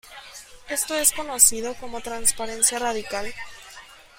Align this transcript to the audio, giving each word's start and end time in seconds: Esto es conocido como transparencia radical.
Esto 0.67 0.95
es 0.95 1.11
conocido 1.11 1.75
como 1.75 2.01
transparencia 2.01 2.79
radical. 2.79 3.31